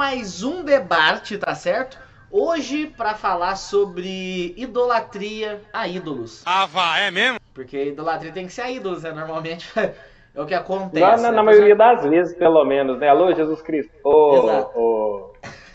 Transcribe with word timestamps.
mais 0.00 0.42
um 0.42 0.64
debate, 0.64 1.36
tá 1.36 1.54
certo? 1.54 1.98
Hoje 2.30 2.86
para 2.86 3.12
falar 3.12 3.54
sobre 3.56 4.54
idolatria 4.56 5.60
a 5.74 5.86
ídolos. 5.86 6.42
Ah, 6.46 6.64
vá, 6.64 6.98
é 6.98 7.10
mesmo? 7.10 7.38
Porque 7.52 7.88
idolatria 7.88 8.32
tem 8.32 8.46
que 8.46 8.52
ser 8.54 8.62
a 8.62 8.70
ídolos, 8.70 9.02
né? 9.02 9.12
Normalmente 9.12 9.70
é 9.78 10.40
o 10.40 10.46
que 10.46 10.54
acontece. 10.54 11.04
Na, 11.04 11.16
na, 11.18 11.30
né? 11.30 11.36
na 11.36 11.42
maioria 11.42 11.76
das 11.76 12.02
vezes, 12.02 12.34
pelo 12.34 12.64
menos, 12.64 12.98
né? 12.98 13.10
Alô, 13.10 13.30
Jesus 13.34 13.60
Cristo. 13.60 13.92
Ô, 14.02 14.64
ô, 14.74 15.32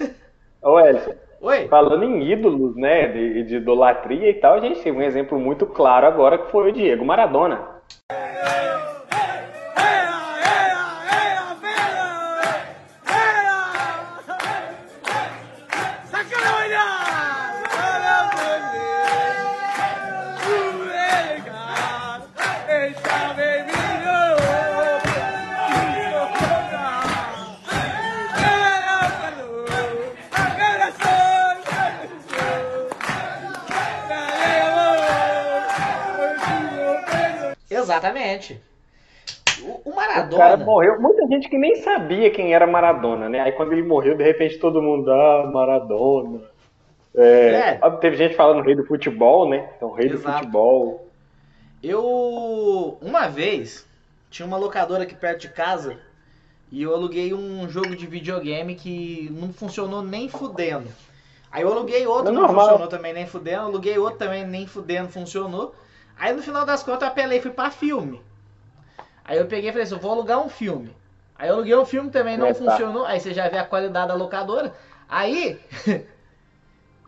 ô, 0.71 0.79
Elson, 0.79 1.13
Oi? 1.41 1.67
falando 1.67 2.03
em 2.03 2.31
ídolos, 2.31 2.75
né, 2.75 3.07
de, 3.09 3.43
de 3.43 3.57
idolatria 3.57 4.31
e 4.31 4.33
tal, 4.33 4.55
a 4.55 4.59
gente 4.59 4.81
tem 4.81 4.91
um 4.91 5.03
exemplo 5.03 5.39
muito 5.39 5.67
claro 5.67 6.07
agora 6.07 6.39
que 6.39 6.49
foi 6.49 6.71
o 6.71 6.73
Diego 6.73 7.05
Maradona. 7.05 7.74
Exatamente. 37.85 38.59
O, 39.61 39.89
o 39.89 39.91
O 39.91 39.95
cara 39.95 40.57
Maradona. 40.57 40.65
morreu, 40.65 40.99
muita 40.99 41.25
gente 41.27 41.47
que 41.49 41.57
nem 41.57 41.75
sabia 41.75 42.29
quem 42.31 42.53
era 42.53 42.67
Maradona, 42.67 43.29
né? 43.29 43.39
Aí 43.39 43.51
quando 43.53 43.71
ele 43.73 43.83
morreu, 43.83 44.15
de 44.17 44.23
repente 44.23 44.57
todo 44.59 44.81
mundo, 44.81 45.09
ah, 45.11 45.49
Maradona. 45.53 46.41
É, 47.15 47.77
É. 47.81 47.89
Teve 48.01 48.17
gente 48.17 48.35
falando 48.35 48.63
rei 48.63 48.75
do 48.75 48.85
futebol, 48.85 49.47
né? 49.49 49.69
Então, 49.77 49.91
rei 49.93 50.09
do 50.09 50.15
Exato. 50.15 50.39
futebol. 50.39 51.07
Eu. 51.81 52.97
Uma 53.01 53.27
vez, 53.27 53.85
tinha 54.29 54.45
uma 54.45 54.57
locadora 54.57 55.03
aqui 55.03 55.15
perto 55.15 55.41
de 55.41 55.49
casa 55.49 55.97
e 56.71 56.81
eu 56.81 56.93
aluguei 56.93 57.33
um 57.33 57.69
jogo 57.69 57.95
de 57.95 58.05
videogame 58.07 58.75
que 58.75 59.29
não 59.31 59.53
funcionou 59.53 60.01
nem 60.01 60.27
fudendo. 60.27 60.89
Aí 61.51 61.61
eu 61.61 61.71
aluguei 61.71 62.05
outro, 62.05 62.29
É 62.29 62.31
não 62.33 62.41
normal. 62.41 62.65
funcionou 62.65 62.87
também 62.87 63.13
nem 63.13 63.25
fudendo. 63.25 63.61
Aluguei 63.67 63.97
outro 63.97 64.19
também, 64.19 64.45
nem 64.45 64.67
fudendo, 64.67 65.09
funcionou. 65.09 65.73
Aí 66.19 66.33
no 66.33 66.41
final 66.41 66.65
das 66.65 66.83
contas 66.83 67.03
eu 67.03 67.07
apelei 67.09 67.39
e 67.39 67.41
fui 67.41 67.51
pra 67.51 67.69
filme. 67.71 68.21
Aí 69.23 69.37
eu 69.37 69.45
peguei 69.47 69.69
e 69.69 69.71
falei 69.73 69.83
assim: 69.83 69.95
eu 69.95 69.99
vou 69.99 70.11
alugar 70.11 70.39
um 70.43 70.49
filme. 70.49 70.95
Aí 71.37 71.49
eu 71.49 71.55
aluguei 71.55 71.75
um 71.75 71.85
filme 71.85 72.09
também, 72.09 72.37
não 72.37 72.47
É, 72.47 72.53
tá. 72.53 72.59
funcionou. 72.59 73.05
Aí 73.05 73.19
você 73.19 73.33
já 73.33 73.49
vê 73.49 73.57
a 73.57 73.65
qualidade 73.65 74.07
da 74.09 74.13
locadora. 74.15 74.73
Aí. 75.09 75.59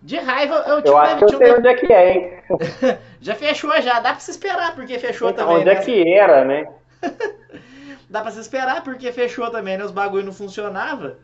De 0.01 0.15
raiva, 0.17 0.63
eu, 0.67 0.81
tinha 0.81 0.91
Eu 0.91 0.95
um- 0.95 0.99
acho 0.99 1.17
que 1.17 1.23
eu 1.25 1.37
sei 1.37 1.51
onde 1.53 1.67
é 1.67 1.73
que 1.73 1.91
é, 1.91 2.11
hein? 2.13 2.43
Já 3.19 3.33
fechou 3.35 3.81
já, 3.81 3.99
dá 3.99 4.11
pra 4.11 4.19
se 4.19 4.29
esperar, 4.31 4.75
porque 4.75 4.99
fechou 4.99 5.29
Então, 5.29 5.47
também. 5.47 5.61
onde 5.61 5.69
é 5.69 5.75
né? 5.75 5.81
que 5.83 6.13
era, 6.13 6.45
né? 6.45 6.67
Dá 8.09 8.21
pra 8.21 8.31
se 8.31 8.39
esperar, 8.39 8.83
porque 8.83 9.11
fechou 9.11 9.49
também, 9.49 9.77
né? 9.77 9.83
Os 9.83 9.91
bagulho 9.91 10.25
não 10.25 10.31
funcionava. 10.33 11.17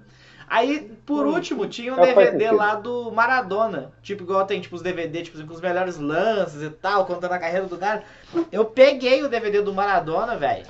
Aí, 0.47 0.79
por 1.05 1.25
último, 1.25 1.67
tinha 1.67 1.93
um 1.93 1.95
Não 1.97 2.03
DVD 2.03 2.31
sentido. 2.31 2.55
lá 2.55 2.75
do 2.75 3.11
Maradona. 3.11 3.91
Tipo, 4.01 4.23
igual 4.23 4.45
tem 4.45 4.61
tipo, 4.61 4.75
os 4.75 4.81
DVD, 4.81 5.23
tipo, 5.23 5.45
com 5.45 5.53
os 5.53 5.61
melhores 5.61 5.97
lances 5.97 6.61
e 6.61 6.69
tal, 6.69 7.05
contando 7.05 7.31
a 7.33 7.39
carreira 7.39 7.65
do 7.65 7.77
cara. 7.77 8.03
Eu 8.51 8.65
peguei 8.65 9.23
o 9.23 9.29
DVD 9.29 9.61
do 9.61 9.73
Maradona, 9.73 10.35
velho. 10.37 10.65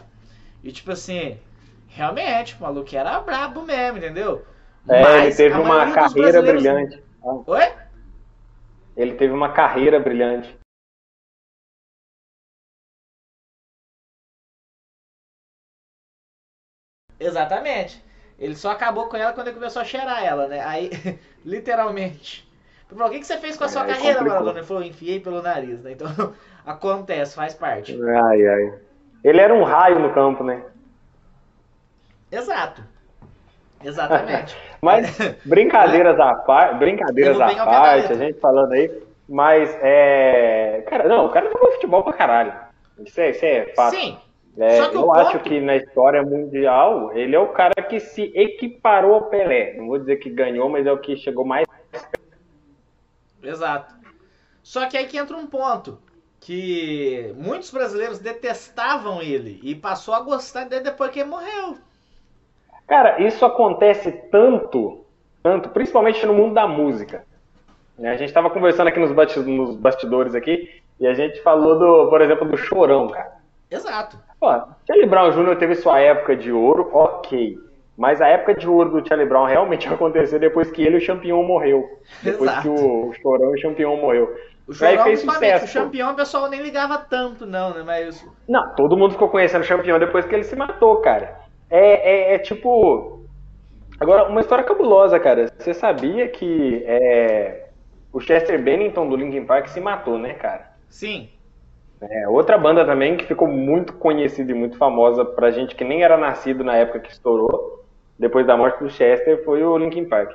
E 0.64 0.72
tipo 0.72 0.92
assim, 0.92 1.38
realmente, 1.90 2.56
o 2.58 2.62
maluco 2.62 2.96
era 2.96 3.20
brabo 3.20 3.64
mesmo, 3.64 3.98
entendeu? 3.98 4.46
É, 4.88 5.00
ele 5.02 5.04
Mas 5.26 5.38
teve 5.38 5.56
a 5.56 5.60
uma 5.60 5.92
carreira 5.92 6.42
brasileiros- 6.42 6.64
brilhante. 6.64 7.04
Oi? 7.48 7.72
Ele 8.96 9.14
teve 9.16 9.34
uma 9.34 9.52
carreira 9.52 10.00
brilhante. 10.00 10.56
Exatamente. 17.20 18.02
Ele 18.40 18.56
só 18.56 18.72
acabou 18.72 19.08
com 19.08 19.16
ela 19.18 19.34
quando 19.34 19.48
ele 19.48 19.56
começou 19.56 19.82
a 19.82 19.86
cheirar 19.86 20.24
ela, 20.24 20.48
né? 20.48 20.64
Aí, 20.66 20.90
literalmente. 21.46 22.48
Ele 22.90 22.98
falou, 22.98 23.08
o 23.08 23.12
que, 23.12 23.20
que 23.20 23.28
você 23.28 23.38
fez 23.38 23.58
com 23.58 23.64
a 23.64 23.68
É, 23.68 23.70
sua 23.70 23.84
aí 23.84 23.88
carreira, 23.90 24.14
complicou. 24.20 24.34
Maradona? 24.34 24.60
Ele 24.60 24.68
falou, 24.68 24.84
enfiei 24.84 25.20
pelo 25.20 25.42
nariz, 25.42 25.82
né? 25.82 25.92
Então, 25.92 26.08
acontece, 26.66 27.36
faz 27.36 27.54
parte. 27.54 27.98
Ai, 28.02 28.48
ai. 28.48 28.74
Ele 29.24 29.40
era 29.40 29.54
um 29.54 29.64
raio 29.64 30.00
no 30.00 30.14
campo, 30.14 30.44
né? 30.44 30.62
Exato. 32.32 32.84
Exatamente. 33.84 34.58
Mas 34.82 35.18
brincadeiras 35.46 36.20
à 36.20 36.36
parte, 36.36 36.76
brincadeiras 36.78 37.40
à 37.40 37.66
parte, 37.66 38.12
a 38.12 38.16
gente 38.16 38.40
falando 38.40 38.74
aí, 38.74 38.92
mas 39.30 39.74
é. 39.82 40.84
Cara, 40.90 41.08
não, 41.08 41.26
o 41.26 41.30
cara 41.30 41.50
jogou 41.50 41.72
futebol 41.72 42.04
pra 42.04 42.12
caralho. 42.14 42.54
Isso 43.00 43.20
é, 43.22 43.30
isso 43.30 43.46
é 43.46 43.74
fato. 43.76 43.96
Sim, 43.96 44.18
É, 44.58 44.80
eu 44.80 45.12
acho 45.12 45.40
que 45.40 45.60
na 45.60 45.76
história 45.76 46.22
mundial, 46.22 47.12
ele 47.14 47.36
é 47.36 47.40
o 47.40 47.50
cara 47.50 47.82
que 47.82 48.00
se 48.00 48.32
equiparou 48.36 49.16
ao 49.16 49.26
Pelé. 49.26 49.74
Não 49.76 49.88
vou 49.88 49.98
dizer 49.98 50.18
que 50.18 50.30
ganhou, 50.30 50.70
mas 50.70 50.86
é 50.86 50.92
o 50.92 51.00
que 51.00 51.16
chegou 51.18 51.44
mais. 51.44 51.68
exato. 53.42 53.96
Só 54.62 54.88
que 54.88 54.96
aí 54.96 55.08
que 55.08 55.18
entra 55.18 55.36
um 55.36 55.48
ponto. 55.48 56.00
Que 56.40 57.34
muitos 57.38 57.72
brasileiros 57.72 58.20
detestavam 58.20 59.22
ele 59.22 59.60
e 59.64 59.74
passou 59.74 60.14
a 60.14 60.20
gostar 60.20 60.66
dele 60.66 60.84
depois 60.84 61.10
que 61.10 61.22
ele 61.22 61.30
morreu. 61.30 61.78
Cara, 62.86 63.22
isso 63.22 63.46
acontece 63.46 64.12
tanto, 64.30 65.06
tanto, 65.42 65.70
principalmente 65.70 66.26
no 66.26 66.34
mundo 66.34 66.54
da 66.54 66.68
música. 66.68 67.26
A 67.98 68.16
gente 68.18 68.26
estava 68.26 68.50
conversando 68.50 68.90
aqui 68.90 69.00
nos 69.00 69.76
bastidores 69.78 70.36
aqui 70.36 70.82
e 71.00 71.08
a 71.08 71.14
gente 71.14 71.42
falou 71.42 71.80
do, 71.80 72.10
por 72.10 72.22
exemplo, 72.22 72.48
do 72.48 72.58
Chorão, 72.58 73.08
cara. 73.08 73.38
Exato. 73.72 74.18
Pô, 74.44 74.52
Charlie 74.86 75.08
Brown 75.08 75.32
Jr. 75.32 75.56
teve 75.56 75.74
sua 75.76 76.02
época 76.02 76.36
de 76.36 76.52
ouro, 76.52 76.90
ok. 76.92 77.58
Mas 77.98 78.20
a 78.20 78.28
época 78.28 78.54
de 78.54 78.68
ouro 78.68 78.90
do 78.90 79.08
Charlie 79.08 79.26
Brown 79.26 79.46
realmente 79.46 79.88
aconteceu 79.92 80.38
depois 80.38 80.70
que 80.70 80.82
ele 80.84 80.98
o 80.98 81.00
Champion 81.00 81.42
morreu. 81.44 81.90
Depois 82.22 82.52
Exato. 82.52 82.62
que 82.64 82.68
o, 82.68 83.08
o 83.08 83.14
Chorão 83.14 83.52
e 83.52 83.58
o 83.58 83.62
Champion 83.62 83.96
morreu. 83.96 84.36
O 84.68 84.74
Chorão, 84.74 85.04
fez 85.06 85.22
principalmente, 85.22 85.56
o 85.56 85.60
sucesso. 85.60 85.80
campeão, 85.80 86.12
o 86.12 86.16
pessoal 86.16 86.50
nem 86.50 86.62
ligava 86.62 86.98
tanto, 86.98 87.46
não, 87.46 87.74
né? 87.74 87.84
Mas 87.86 88.28
Não, 88.46 88.76
todo 88.76 88.98
mundo 88.98 89.14
ficou 89.14 89.30
conhecendo 89.30 89.62
o 89.62 89.66
Champion 89.66 89.98
depois 89.98 90.26
que 90.26 90.36
ele 90.36 90.44
se 90.44 90.58
matou, 90.58 90.98
cara. 90.98 91.40
É, 91.70 92.34
é, 92.34 92.36
é 92.36 92.40
tipo. 92.40 93.24
Agora, 93.98 94.28
uma 94.28 94.42
história 94.42 94.66
cabulosa, 94.66 95.18
cara. 95.22 95.54
Você 95.58 95.74
sabia 95.74 96.28
que 96.28 96.84
é, 96.86 97.68
o 98.12 98.20
Chester 98.20 98.62
Bennington 98.62 99.08
do 99.08 99.16
Linkin 99.16 99.46
Park 99.46 99.68
se 99.68 99.80
matou, 99.80 100.18
né, 100.18 100.34
cara? 100.34 100.74
sim, 100.90 101.30
É, 102.10 102.28
outra 102.28 102.58
banda 102.58 102.86
também 102.86 103.16
que 103.16 103.26
ficou 103.26 103.48
muito 103.48 103.94
conhecida 103.94 104.52
e 104.52 104.56
muito 104.56 104.78
famosa 104.78 105.24
pra 105.24 105.52
gente 105.52 105.76
que 105.76 105.84
nem 105.84 106.04
era 106.04 106.18
nascido 106.18 106.64
na 106.64 106.76
época 106.76 107.00
que 107.00 107.12
estourou, 107.12 107.84
depois 108.18 108.46
da 108.46 108.58
morte 108.58 108.84
do 108.84 108.90
Chester, 108.90 109.44
foi 109.44 109.64
o 109.64 109.78
Linkin 109.78 110.06
Park. 110.06 110.32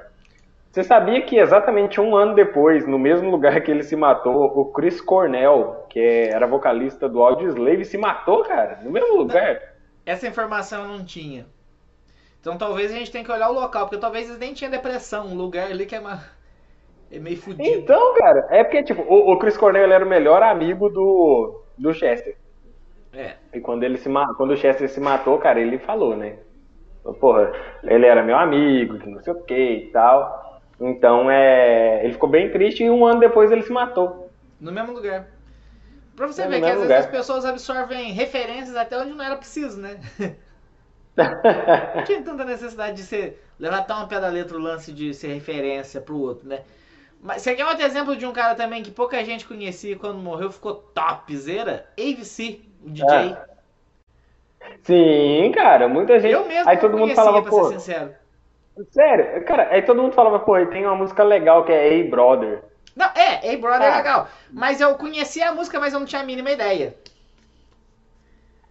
Você 0.71 0.85
sabia 0.85 1.23
que 1.23 1.39
exatamente 1.39 2.01
um 2.01 2.15
ano 2.15 2.35
depois, 2.35 2.87
no 2.87 2.99
mesmo 2.99 3.31
lugar 3.31 3.61
que 3.63 3.71
ele 3.71 3.83
se 3.83 3.97
matou, 3.97 4.59
o 4.59 4.67
Chris 4.67 5.01
Cornell, 5.01 5.87
que 5.89 5.99
era 5.99 6.47
vocalista 6.47 7.09
do 7.09 7.23
Audioslave, 7.23 7.85
se 7.85 7.97
matou, 7.97 8.45
cara, 8.45 8.79
no 8.83 8.91
mesmo 8.91 9.17
lugar. 9.17 9.61
essa 10.05 10.27
informação 10.27 10.83
eu 10.83 10.89
não 10.89 11.05
tinha. 11.05 11.47
Então 12.41 12.57
talvez 12.57 12.93
a 12.93 12.95
gente 12.95 13.11
tenha 13.11 13.25
que 13.25 13.33
olhar 13.33 13.49
o 13.49 13.55
local, 13.55 13.87
porque 13.87 14.01
talvez 14.01 14.29
eles 14.29 14.39
nem 14.39 14.55
tinham 14.55 14.71
depressão, 14.71 15.27
um 15.27 15.35
lugar 15.35 15.71
ali 15.71 15.87
que 15.87 15.97
é, 15.97 16.01
uma... 16.01 16.23
é 17.11 17.19
meio 17.19 17.39
fudido. 17.39 17.69
Então, 17.69 18.15
cara, 18.15 18.47
é 18.51 18.63
porque, 18.63 18.83
tipo, 18.83 19.03
o, 19.03 19.33
o 19.33 19.39
Chris 19.39 19.57
Cornell 19.57 19.91
era 19.91 20.05
o 20.05 20.09
melhor 20.09 20.43
amigo 20.43 20.89
do, 20.89 21.58
do 21.79 21.93
Chester. 21.95 22.37
É, 23.13 23.37
E 23.53 23.61
quando 23.61 23.85
ele 23.85 23.97
se 23.99 24.09
quando 24.37 24.53
o 24.53 24.57
Chester 24.57 24.89
se 24.89 25.01
matou, 25.01 25.39
cara, 25.39 25.61
ele 25.61 25.79
falou, 25.79 26.17
né? 26.17 26.39
Porra, 27.21 27.53
ele 27.85 28.07
era 28.07 28.23
meu 28.23 28.37
amigo, 28.37 28.99
que 28.99 29.09
não 29.09 29.21
sei 29.21 29.33
o 29.33 29.43
que 29.45 29.55
e 29.55 29.91
tal. 29.91 30.63
Então 30.81 31.31
é. 31.31 32.05
Ele 32.05 32.13
ficou 32.13 32.29
bem 32.29 32.51
triste 32.51 32.85
e 32.85 32.91
um 32.91 33.05
ano 33.07 33.21
depois 33.21 33.51
ele 33.51 33.63
se 33.63 33.73
matou. 33.73 34.31
no 34.61 34.73
mesmo 34.73 34.93
lugar. 34.93 35.29
Pra 36.17 36.27
você 36.27 36.45
no 36.45 36.49
ver 36.49 36.63
que 36.63 36.71
às 36.71 36.79
mesmo 36.79 36.81
vezes 36.81 36.97
lugar. 36.97 36.99
as 36.99 37.07
pessoas 37.07 37.45
absorvem 37.45 38.13
referências 38.13 38.77
até 38.77 38.99
onde 38.99 39.15
não 39.15 39.25
era 39.25 39.37
preciso, 39.37 39.81
né? 39.81 40.01
Não 41.95 42.03
tinha 42.03 42.23
tanta 42.23 42.45
necessidade 42.45 42.97
de 42.97 43.03
ser 43.03 43.43
levar 43.59 43.83
tão 43.83 43.99
ao 43.99 44.09
pé 44.09 44.21
da 44.21 44.29
letra 44.29 44.57
o 44.57 44.61
lance 44.61 44.93
de 44.93 45.13
ser 45.15 45.29
referência 45.35 46.01
pro 46.01 46.17
outro, 46.19 46.49
né? 46.49 46.65
Mas 47.21 47.43
você 47.43 47.55
quer 47.55 47.67
outro 47.67 47.85
exemplo 47.85 48.17
de 48.17 48.25
um 48.27 48.33
cara 48.33 48.55
também 48.55 48.83
que 48.83 48.91
pouca 48.91 49.23
gente 49.25 49.47
conhecia 49.47 49.93
e 49.93 49.97
quando 49.97 50.19
morreu 50.19 50.51
ficou 50.51 50.75
topzera? 50.75 51.87
AVC, 51.99 52.61
o 52.85 52.91
DJ. 52.91 53.37
Ah, 53.37 53.47
Sim, 54.83 55.53
cara, 55.55 55.89
muita 55.89 56.19
gente. 56.19 56.33
Eu 56.33 56.47
mesmo 56.47 56.69
aí 56.69 56.77
todo 56.79 56.97
mundo 56.99 57.15
falava, 57.15 57.43
pra 57.43 57.51
pô, 57.51 57.65
ser 57.65 57.79
sincero. 57.81 58.15
sério, 58.93 59.45
cara, 59.45 59.69
aí 59.71 59.83
todo 59.83 60.01
mundo 60.03 60.15
falava, 60.15 60.39
pô, 60.41 60.55
tem 60.67 60.85
uma 60.85 60.95
música 60.97 61.23
legal 61.23 61.65
que 61.65 61.73
é 61.73 61.89
Hey 61.89 62.05
Brother. 62.09 62.63
Não, 62.95 63.07
é, 63.15 63.47
Hey 63.47 63.57
Brother 63.57 63.89
é 63.89 63.93
Ah. 63.93 63.97
legal. 63.97 64.29
Mas 64.51 64.81
eu 64.81 64.95
conhecia 64.97 65.49
a 65.49 65.53
música, 65.53 65.79
mas 65.81 65.93
eu 65.95 66.01
não 66.01 66.07
tinha 66.07 66.21
a 66.23 66.25
mínima 66.25 66.51
ideia. 66.51 66.95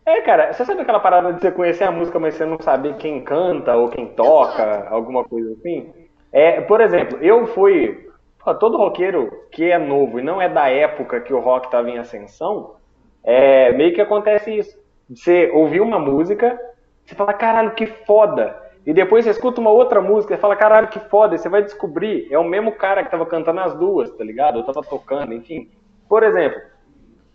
É, 0.05 0.21
cara, 0.21 0.53
você 0.53 0.63
sabe 0.63 0.81
aquela 0.81 0.99
parada 1.01 1.33
de 1.33 1.41
você 1.41 1.51
conhecer 1.51 1.83
a 1.83 1.91
música, 1.91 2.17
mas 2.19 2.35
você 2.35 2.45
não 2.45 2.57
saber 2.61 2.95
quem 2.95 3.21
canta 3.23 3.75
ou 3.75 3.89
quem 3.89 4.07
toca, 4.15 4.63
Exato. 4.63 4.93
alguma 4.93 5.23
coisa 5.25 5.51
assim? 5.53 5.93
É, 6.31 6.61
por 6.61 6.79
exemplo, 6.81 7.17
eu 7.21 7.47
fui. 7.47 8.06
Todo 8.53 8.77
roqueiro 8.77 9.29
que 9.51 9.71
é 9.71 9.77
novo 9.77 10.19
e 10.19 10.23
não 10.23 10.41
é 10.41 10.47
da 10.47 10.69
época 10.69 11.21
que 11.21 11.33
o 11.33 11.39
rock 11.39 11.67
estava 11.67 11.89
em 11.89 11.97
ascensão, 11.97 12.75
é, 13.23 13.71
meio 13.73 13.93
que 13.93 14.01
acontece 14.01 14.57
isso. 14.57 14.77
Você 15.09 15.49
ouvir 15.51 15.81
uma 15.81 15.99
música, 15.99 16.59
você 17.05 17.15
fala, 17.15 17.33
caralho, 17.33 17.71
que 17.71 17.85
foda. 17.85 18.55
E 18.85 18.93
depois 18.93 19.25
você 19.25 19.31
escuta 19.31 19.59
uma 19.59 19.69
outra 19.69 20.01
música 20.01 20.33
e 20.33 20.37
fala, 20.37 20.55
caralho, 20.55 20.87
que 20.87 20.99
foda. 20.99 21.35
E 21.35 21.37
você 21.37 21.49
vai 21.49 21.61
descobrir, 21.61 22.27
é 22.31 22.37
o 22.39 22.43
mesmo 22.43 22.71
cara 22.71 23.03
que 23.03 23.11
tava 23.11 23.25
cantando 23.25 23.59
as 23.59 23.73
duas, 23.75 24.09
tá 24.11 24.23
ligado? 24.23 24.59
Eu 24.59 24.63
tava 24.63 24.81
tocando, 24.81 25.33
enfim. 25.33 25.69
Por 26.07 26.23
exemplo, 26.23 26.61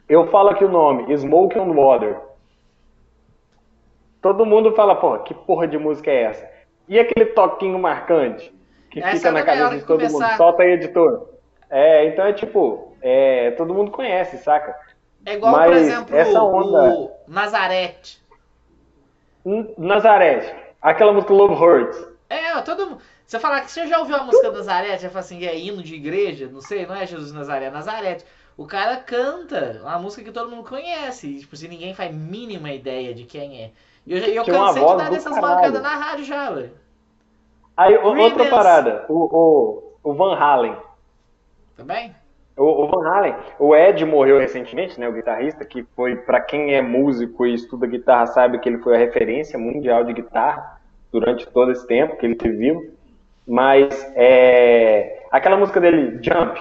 eu 0.08 0.26
falo 0.28 0.50
aqui 0.50 0.64
o 0.64 0.70
nome, 0.70 1.14
Smoke 1.16 1.58
on 1.58 1.74
Water. 1.74 2.18
Todo 4.20 4.46
mundo 4.46 4.72
fala, 4.72 4.94
pô, 4.94 5.18
que 5.18 5.34
porra 5.34 5.66
de 5.66 5.76
música 5.76 6.10
é 6.10 6.22
essa? 6.22 6.50
E 6.88 6.98
aquele 6.98 7.26
toquinho 7.26 7.78
marcante 7.78 8.52
que 8.92 9.00
essa 9.00 9.16
fica 9.16 9.32
na 9.32 9.42
cabeça 9.42 9.76
de 9.76 9.84
todo 9.84 9.96
começar. 9.96 10.28
mundo? 10.28 10.36
Solta 10.36 10.62
aí, 10.62 10.72
editor. 10.72 11.28
É, 11.70 12.06
então 12.06 12.26
é 12.26 12.32
tipo, 12.32 12.94
é, 13.00 13.50
todo 13.52 13.72
mundo 13.74 13.90
conhece, 13.90 14.36
saca? 14.38 14.76
É 15.24 15.34
igual, 15.34 15.52
Mas 15.52 15.66
por 15.66 15.76
exemplo, 15.76 16.16
essa 16.16 16.42
onda... 16.42 16.94
o 16.94 17.10
Nazareth. 17.26 18.18
Nazareth. 19.78 20.54
Aquela 20.80 21.12
música 21.12 21.32
Love 21.32 21.54
Hurts. 21.54 22.06
É, 22.28 22.60
todo 22.60 22.86
mundo. 22.86 23.02
Você 23.26 23.38
falar 23.38 23.62
que 23.62 23.70
você 23.70 23.86
já 23.86 23.98
ouviu 23.98 24.16
a 24.16 24.24
música 24.24 24.50
Nazareth, 24.50 24.98
já 24.98 25.08
fala 25.08 25.20
assim, 25.20 25.44
é 25.46 25.56
hino 25.56 25.82
de 25.82 25.94
igreja, 25.94 26.50
não 26.52 26.60
sei, 26.60 26.84
não 26.84 26.94
é 26.94 27.06
Jesus 27.06 27.32
Nazaré, 27.32 27.66
é 27.66 27.70
Nazareth. 27.70 28.24
O 28.56 28.66
cara 28.66 28.96
canta 28.96 29.80
uma 29.82 29.98
música 29.98 30.22
que 30.22 30.32
todo 30.32 30.50
mundo 30.50 30.68
conhece, 30.68 31.38
tipo, 31.38 31.56
se 31.56 31.66
ninguém 31.66 31.94
faz 31.94 32.14
mínima 32.14 32.70
ideia 32.72 33.14
de 33.14 33.24
quem 33.24 33.62
é. 33.62 33.70
E 34.06 34.12
eu, 34.12 34.18
eu 34.18 34.44
cansei 34.44 34.84
de 34.84 34.96
dar 34.96 35.10
dessas 35.10 35.32
mancadas 35.32 35.80
na 35.80 35.96
rádio 35.96 36.24
já, 36.26 36.50
velho. 36.50 36.81
Aí, 37.76 37.96
outra 37.96 38.48
parada, 38.50 39.04
o, 39.08 39.14
o, 40.04 40.10
o 40.10 40.14
Van 40.14 40.34
Halen. 40.36 40.76
Também? 41.76 42.14
O, 42.56 42.84
o, 42.84 42.86
Van 42.88 43.08
Halen, 43.08 43.34
o 43.58 43.74
Ed 43.74 44.04
morreu 44.04 44.38
recentemente, 44.38 45.00
né, 45.00 45.08
o 45.08 45.12
guitarrista, 45.12 45.64
que 45.64 45.82
foi, 45.96 46.16
para 46.16 46.40
quem 46.40 46.74
é 46.74 46.82
músico 46.82 47.46
e 47.46 47.54
estuda 47.54 47.86
guitarra, 47.86 48.26
sabe 48.26 48.58
que 48.58 48.68
ele 48.68 48.78
foi 48.78 48.94
a 48.94 48.98
referência 48.98 49.58
mundial 49.58 50.04
de 50.04 50.12
guitarra 50.12 50.80
durante 51.10 51.46
todo 51.50 51.72
esse 51.72 51.86
tempo 51.86 52.16
que 52.16 52.26
ele 52.26 52.34
teve 52.34 52.56
vivo. 52.56 52.84
Mas 53.48 54.12
é, 54.14 55.26
aquela 55.30 55.56
música 55.56 55.80
dele, 55.80 56.18
Jump, 56.22 56.60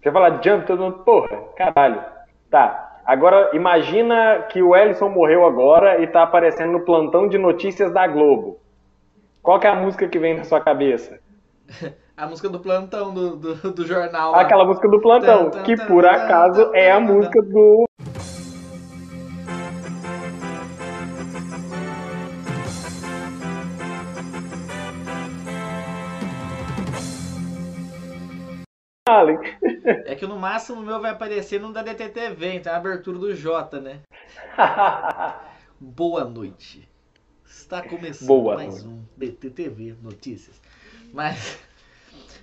você 0.00 0.12
fala 0.12 0.40
Jump, 0.42 0.66
todo 0.66 0.82
mundo, 0.82 0.98
porra, 1.00 1.36
caralho. 1.56 2.02
Tá, 2.48 3.00
agora 3.04 3.50
imagina 3.54 4.46
que 4.48 4.62
o 4.62 4.74
Ellison 4.74 5.08
morreu 5.08 5.44
agora 5.44 6.00
e 6.00 6.06
tá 6.06 6.22
aparecendo 6.22 6.72
no 6.72 6.84
plantão 6.84 7.28
de 7.28 7.36
notícias 7.36 7.92
da 7.92 8.06
Globo. 8.06 8.58
Qual 9.48 9.58
que 9.58 9.66
é 9.66 9.70
a 9.70 9.74
música 9.74 10.06
que 10.06 10.18
vem 10.18 10.36
na 10.36 10.44
sua 10.44 10.60
cabeça? 10.60 11.20
A 12.14 12.26
música 12.26 12.50
do 12.50 12.60
plantão 12.60 13.14
do, 13.14 13.34
do, 13.34 13.72
do 13.72 13.86
jornal. 13.86 14.32
Lá. 14.32 14.42
Aquela 14.42 14.66
música 14.66 14.86
do 14.88 15.00
plantão, 15.00 15.50
que 15.62 15.74
por 15.86 16.04
acaso 16.04 16.70
é 16.74 16.92
a 16.92 17.00
música 17.00 17.40
do. 17.40 17.86
É 30.04 30.14
que 30.14 30.26
no 30.26 30.38
máximo 30.38 30.82
o 30.82 30.84
meu 30.84 31.00
vai 31.00 31.12
aparecer 31.12 31.58
no 31.58 31.72
da 31.72 31.82
DTTV, 31.82 32.56
então 32.56 32.72
é 32.72 32.74
a 32.74 32.78
abertura 32.78 33.18
do 33.18 33.34
Jota, 33.34 33.80
né? 33.80 34.00
Boa 35.80 36.24
noite. 36.24 36.97
Está 37.48 37.82
começando 37.82 38.28
Boa 38.28 38.54
mais 38.54 38.84
um 38.84 39.02
DTTV 39.16 39.96
Notícias. 40.02 40.60
Mas 41.12 41.58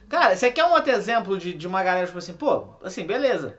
Cara, 0.10 0.36
você 0.36 0.52
quer 0.52 0.66
um 0.66 0.72
outro 0.72 0.92
exemplo 0.92 1.38
de, 1.38 1.54
de 1.54 1.68
uma 1.68 1.84
galera, 1.84 2.06
tipo 2.06 2.18
assim, 2.20 2.34
pô, 2.34 2.68
assim, 2.84 3.06
beleza. 3.06 3.58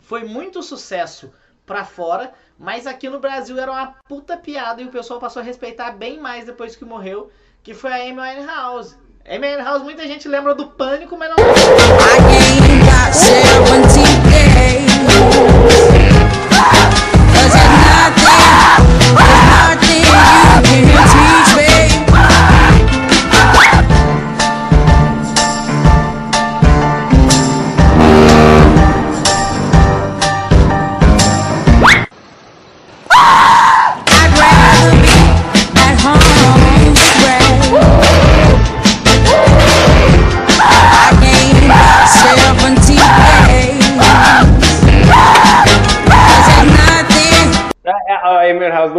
Foi 0.00 0.24
muito 0.24 0.62
sucesso 0.62 1.32
pra 1.64 1.84
fora, 1.84 2.32
mas 2.58 2.86
aqui 2.86 3.08
no 3.08 3.18
Brasil 3.18 3.58
era 3.58 3.70
uma 3.70 3.94
puta 4.08 4.36
piada 4.36 4.82
e 4.82 4.86
o 4.86 4.90
pessoal 4.90 5.20
passou 5.20 5.40
a 5.40 5.44
respeitar 5.44 5.92
bem 5.92 6.20
mais 6.20 6.46
depois 6.46 6.76
que 6.76 6.84
morreu, 6.84 7.30
que 7.62 7.74
foi 7.74 7.92
a 7.92 7.96
Amy 7.96 8.20
Winehouse. 8.20 8.96
Amy 9.24 9.48
Winehouse, 9.48 9.84
muita 9.84 10.06
gente 10.06 10.28
lembra 10.28 10.54
do 10.54 10.68
Pânico, 10.68 11.16
mas 11.16 11.30
não... 11.30 11.36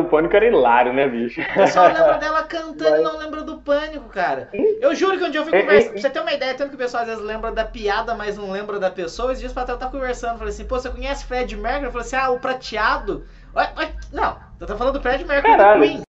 Pânico 0.04 0.36
era 0.36 0.46
hilário, 0.46 0.94
né, 0.94 1.08
bicho? 1.08 1.42
O 1.42 1.54
pessoal 1.54 1.88
lembra 1.94 2.18
dela 2.18 2.44
cantando 2.44 2.92
Mas... 2.92 3.00
e 3.00 3.04
não 3.04 3.18
lembra 3.18 3.42
do 3.44 3.58
Pânico, 3.58 4.10
cara. 4.10 4.50
Eu 4.82 4.96
juro 4.96 5.18
que 5.18 5.24
um 5.24 5.30
dia 5.30 5.42
eu 5.42 5.46
fui 5.46 5.62
conversando. 5.62 5.92
Pra 5.92 6.02
você 6.02 6.10
ter 6.10 6.20
uma 6.20 6.34
ideia, 6.34 6.54
tanto 6.54 6.70
que 6.70 6.76
o 6.76 6.80
pessoal 6.80 7.04
às 7.04 7.10
vezes 7.10 7.24
lembra 7.24 7.52
da 7.52 7.66
piada, 7.66 8.14
mas 8.16 8.38
não 8.38 8.52
lembra 8.52 8.80
da 8.80 8.90
pessoa. 8.90 9.32
Esses 9.32 9.42
dias 9.42 9.54
pra 9.54 9.66
eu 9.68 9.78
tá 9.78 9.88
conversando. 9.88 10.38
Falei 10.38 10.54
assim, 10.54 10.66
pô, 10.66 10.80
você 10.80 10.90
conhece 10.90 11.26
Fred 11.26 11.56
Mercury? 11.56 11.86
Eu 11.86 11.92
falei 11.92 12.08
assim, 12.08 12.16
ah, 12.16 12.30
o 12.30 12.40
prateado. 12.40 13.26
Não, 14.14 14.38
eu 14.60 14.68
tô 14.68 14.78
falando 14.78 14.94
do 14.94 15.02
Fred 15.02 15.26
Mercury 15.26 15.58
Caralho. 15.58 15.82
do 15.82 15.88
Queen. 15.88 16.04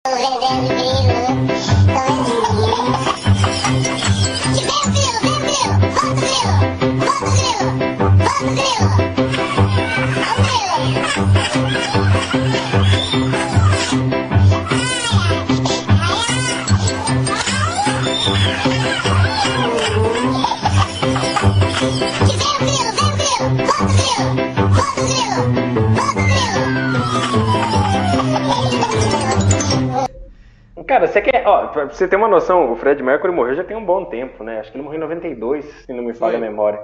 Cara, 30.87 31.07
você 31.07 31.21
quer. 31.21 31.47
Ó, 31.47 31.67
pra 31.67 31.85
você 31.85 32.09
ter 32.09 32.17
uma 32.17 32.27
noção, 32.27 32.73
o 32.73 32.77
Fred 32.77 33.03
Mercury 33.03 33.31
morreu 33.31 33.57
já 33.57 33.65
tem 33.65 33.77
um 33.77 33.85
bom 33.85 34.07
tempo, 34.07 34.43
né? 34.43 34.61
Acho 34.61 34.73
que 34.73 34.79
ele 34.79 34.85
morreu 34.85 34.97
em 34.97 35.03
92, 35.03 35.67
se 35.85 35.93
não 35.93 36.03
me 36.03 36.15
falha 36.15 36.39
a 36.39 36.41
memória. 36.41 36.81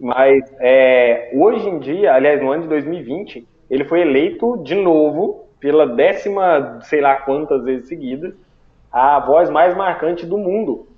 Mas 0.00 0.42
é, 0.58 1.30
hoje 1.34 1.68
em 1.68 1.78
dia, 1.80 2.14
aliás, 2.14 2.40
no 2.40 2.50
ano 2.50 2.62
de 2.62 2.68
2020, 2.68 3.46
ele 3.68 3.84
foi 3.84 4.00
eleito 4.00 4.62
de 4.64 4.74
novo, 4.74 5.50
pela 5.60 5.86
décima, 5.86 6.78
sei 6.84 7.02
lá 7.02 7.16
quantas 7.16 7.62
vezes 7.62 7.88
seguidas, 7.88 8.32
a 8.90 9.20
voz 9.20 9.50
mais 9.50 9.76
marcante 9.76 10.24
do 10.24 10.38
mundo. 10.38 10.88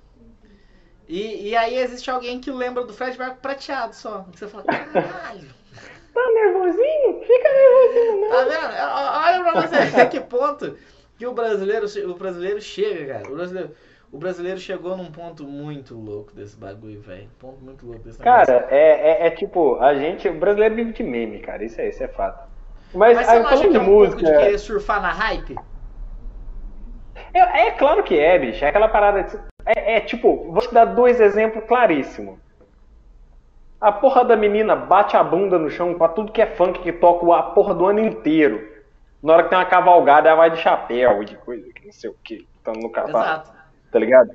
E, 1.09 1.49
e 1.49 1.55
aí 1.57 1.77
existe 1.77 2.09
alguém 2.09 2.39
que 2.39 2.49
lembra 2.49 2.85
do 2.85 2.93
Fred 2.93 3.17
Mercury 3.17 3.41
prateado 3.41 3.93
só. 3.93 4.25
Você 4.33 4.47
fala, 4.47 4.63
caralho. 4.63 5.62
Tá 6.13 6.31
nervosinho? 6.33 7.21
Fica 7.21 7.49
nervosinho, 7.49 8.21
não. 8.21 8.29
Tá 8.29 8.43
vendo? 8.43 9.43
Olha 9.43 9.51
pra 9.51 9.61
você 9.61 9.75
até 9.89 10.05
que 10.05 10.19
ponto 10.19 10.77
que 11.17 11.27
o 11.27 11.33
brasileiro, 11.33 11.85
o 12.09 12.15
brasileiro 12.15 12.61
chega, 12.61 13.13
cara. 13.13 13.31
O 13.31 13.35
brasileiro, 13.35 13.71
o 14.11 14.17
brasileiro 14.17 14.59
chegou 14.59 14.95
num 14.95 15.11
ponto 15.11 15.43
muito 15.43 15.95
louco 15.95 16.33
desse 16.33 16.55
bagulho, 16.55 17.01
velho. 17.01 17.29
Ponto 17.39 17.63
muito 17.63 17.85
louco 17.85 18.03
desse 18.03 18.19
Cara, 18.19 18.67
é, 18.69 19.25
é, 19.25 19.27
é, 19.27 19.29
tipo, 19.31 19.77
a 19.79 19.95
gente. 19.95 20.27
O 20.29 20.39
brasileiro 20.39 20.75
vive 20.75 20.93
de 20.93 21.03
meme, 21.03 21.39
cara. 21.39 21.63
Isso 21.63 21.81
é, 21.81 21.89
isso 21.89 22.03
é 22.03 22.07
fato. 22.07 22.47
Mas, 22.93 23.17
Mas 23.17 23.25
você 23.25 23.39
não 23.39 23.47
acha 23.47 23.69
que 23.69 23.75
é 23.75 23.79
um 23.79 23.83
música... 23.83 24.21
pouco 24.21 24.37
de 24.37 24.43
querer 24.43 24.57
surfar 24.59 25.01
na 25.01 25.11
hype? 25.11 25.55
É, 27.33 27.67
é 27.67 27.71
claro 27.71 28.03
que 28.03 28.19
é, 28.19 28.37
bicho. 28.37 28.63
É 28.63 28.69
aquela 28.69 28.87
parada. 28.87 29.23
De, 29.23 29.35
é, 29.65 29.97
é 29.97 29.99
tipo, 30.01 30.51
vou 30.51 30.61
te 30.61 30.73
dar 30.73 30.85
dois 30.85 31.19
exemplos 31.19 31.65
claríssimos. 31.65 32.37
A 33.83 33.91
porra 33.91 34.23
da 34.23 34.35
menina 34.37 34.75
bate 34.75 35.17
a 35.17 35.23
bunda 35.23 35.59
no 35.59 35.69
chão 35.69 35.93
pra 35.95 36.07
tudo 36.07 36.31
que 36.31 36.41
é 36.41 36.45
funk 36.45 36.79
que 36.79 36.93
toca 36.93 37.35
a 37.35 37.43
porra 37.43 37.73
do 37.75 37.85
ano 37.85 37.99
inteiro. 37.99 38.65
Na 39.21 39.33
hora 39.33 39.43
que 39.43 39.49
tem 39.49 39.57
uma 39.57 39.65
cavalgada, 39.65 40.29
ela 40.29 40.37
vai 40.37 40.49
de 40.51 40.57
chapéu, 40.57 41.21
de 41.23 41.35
coisa, 41.35 41.67
que 41.73 41.85
não 41.85 41.91
sei 41.91 42.09
o 42.09 42.15
que, 42.23 42.47
no 42.77 42.89
cavalo. 42.89 43.17
Exato. 43.25 43.51
Tá 43.91 43.99
ligado? 43.99 44.31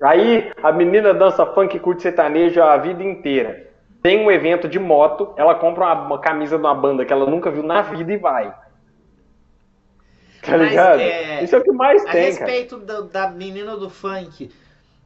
Aí 0.00 0.52
a 0.62 0.70
menina 0.70 1.12
dança 1.12 1.44
funk 1.46 1.76
e 1.76 1.80
curte 1.80 2.02
sertanejo 2.02 2.62
a 2.62 2.76
vida 2.76 3.02
inteira. 3.02 3.68
Tem 4.02 4.24
um 4.24 4.30
evento 4.30 4.68
de 4.68 4.78
moto, 4.78 5.32
ela 5.36 5.54
compra 5.56 5.84
uma, 5.84 5.94
uma 6.06 6.18
camisa 6.20 6.56
de 6.56 6.62
uma 6.64 6.74
banda 6.74 7.04
que 7.04 7.12
ela 7.12 7.26
nunca 7.26 7.50
viu 7.50 7.62
na 7.64 7.82
vida 7.82 8.12
e 8.12 8.16
vai. 8.16 8.54
Tá 10.42 10.56
ligado? 10.56 11.00
é, 11.00 11.42
Isso 11.44 11.54
é 11.54 11.58
o 11.58 11.62
que 11.62 11.70
mais 11.72 12.02
A 12.06 12.10
tem, 12.10 12.34
cara. 12.34 12.46
respeito 12.46 12.76
do- 12.78 13.04
da 13.04 13.28
menina 13.30 13.76
do 13.76 13.88
funk 13.88 14.50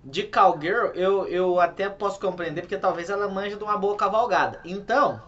de 0.06 0.22
cowgirl, 0.22 0.92
eu, 0.94 1.26
eu 1.26 1.60
até 1.60 1.88
posso 1.88 2.20
compreender, 2.20 2.60
porque 2.62 2.76
talvez 2.76 3.10
ela 3.10 3.28
manja 3.28 3.56
de 3.56 3.64
uma 3.64 3.76
boa 3.76 3.96
cavalgada. 3.96 4.60
Então, 4.64 5.20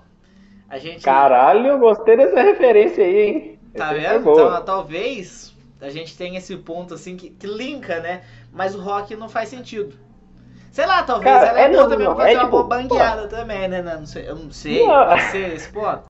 a 0.69 0.79
gente. 0.79 1.03
Caralho, 1.03 1.67
eu 1.67 1.79
gostei 1.79 2.17
dessa 2.17 2.41
referência 2.41 3.05
aí, 3.05 3.19
hein? 3.21 3.59
Tá 3.75 3.93
Essa 3.95 4.19
vendo? 4.19 4.25
boa. 4.25 4.41
Então, 4.43 4.65
talvez 4.65 5.53
a 5.81 5.91
gente 5.91 6.17
tenha 6.17 6.39
esse 6.39 6.57
ponto 6.57 6.95
assim 6.95 7.17
que, 7.17 7.31
que 7.31 7.47
linka, 7.47 7.99
né? 8.01 8.23
Mas 8.53 8.75
o 8.75 8.81
rock 8.81 9.17
não 9.17 9.29
faz 9.29 9.49
sentido. 9.49 9.97
Sei 10.71 10.87
lá, 10.87 11.03
talvez 11.03 11.35
Cara, 11.35 11.49
ela 11.49 11.61
é, 11.61 11.65
é 11.65 11.71
boa 11.71 11.89
também 11.89 12.07
não, 12.07 12.15
pra 12.15 12.25
fazer 12.25 12.37
é 12.37 12.39
uma 12.39 12.45
tipo, 12.45 12.51
boa 12.51 12.69
bangueada 12.69 13.29
também, 13.29 13.69
né? 13.69 13.83
Não 13.83 14.07
sei, 14.07 14.29
eu 14.29 14.37
não 14.37 14.53
sei, 14.53 14.87
Não. 14.87 15.07
pode 15.07 15.23
ser 15.25 15.55
esse 15.55 15.73
ponto. 15.73 16.05